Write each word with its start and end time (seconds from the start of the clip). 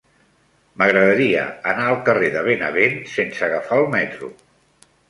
M'agradaria 0.81 1.43
anar 1.73 1.85
al 1.91 1.99
carrer 2.09 2.33
de 2.39 2.45
Benavent 2.49 2.99
sense 3.15 3.47
agafar 3.51 3.83
el 3.85 3.89
metro. 3.99 4.35